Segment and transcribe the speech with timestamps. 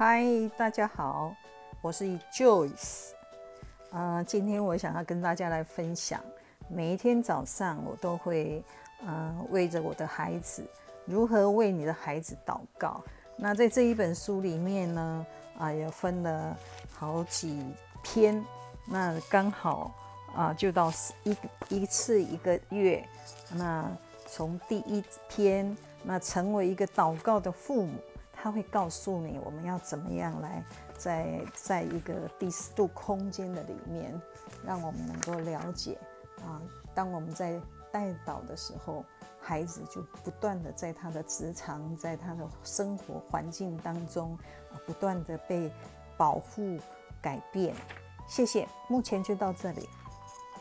[0.00, 0.24] 嗨，
[0.56, 1.36] 大家好，
[1.82, 3.10] 我是 Joyce。
[3.90, 6.18] 呃，今天我想要跟大家来分享，
[6.70, 8.64] 每一天早上我都会
[9.04, 10.66] 呃为着我的孩子，
[11.04, 13.04] 如何为你的孩子祷告。
[13.36, 15.26] 那在这一本书里面呢，
[15.58, 16.56] 啊，也分了
[16.94, 17.62] 好几
[18.02, 18.42] 篇，
[18.86, 19.92] 那刚好
[20.34, 20.90] 啊就到
[21.24, 21.36] 一
[21.68, 23.06] 一次一个月，
[23.52, 23.86] 那
[24.26, 28.00] 从第一天，那成为一个祷告的父母。
[28.42, 30.64] 他会告诉你，我们要怎么样来
[30.96, 34.18] 在在一个第四度空间的里面，
[34.64, 35.98] 让我们能够了解
[36.42, 36.60] 啊。
[36.94, 37.60] 当我们在
[37.92, 39.04] 带导的时候，
[39.40, 44.38] 孩子就不断的在他的职场，在他的生活环境当中，
[44.86, 45.70] 不断的被
[46.16, 46.78] 保护
[47.20, 47.74] 改变。
[48.26, 49.86] 谢谢，目前就到这里。